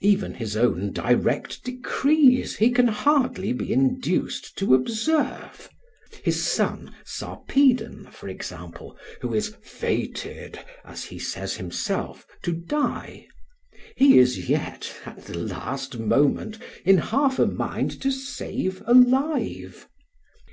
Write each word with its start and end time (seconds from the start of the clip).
Even 0.00 0.34
his 0.34 0.56
own 0.56 0.92
direct 0.92 1.64
decrees 1.64 2.54
he 2.54 2.70
can 2.70 2.86
hardly 2.86 3.52
be 3.52 3.72
induced 3.72 4.56
to 4.56 4.76
observe. 4.76 5.68
His 6.22 6.44
son 6.46 6.94
Sarpedon, 7.04 8.06
for 8.12 8.28
example, 8.28 8.96
who 9.20 9.34
is 9.34 9.56
"fated," 9.60 10.60
as 10.84 11.02
he 11.06 11.18
says 11.18 11.56
himself, 11.56 12.24
to 12.44 12.52
die, 12.52 13.26
he 13.96 14.20
is 14.20 14.48
yet 14.48 14.94
at 15.04 15.24
the 15.24 15.36
last 15.36 15.98
moment 15.98 16.60
in 16.84 16.98
half 16.98 17.40
a 17.40 17.46
mind 17.48 18.00
to 18.02 18.12
save 18.12 18.84
alive! 18.86 19.88